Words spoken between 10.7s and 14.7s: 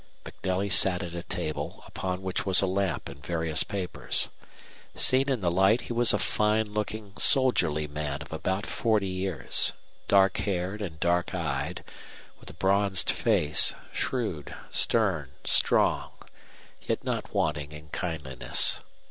and dark eyed, with a bronzed face, shrewd,